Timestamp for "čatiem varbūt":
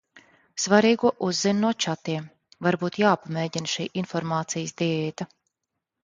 1.85-2.97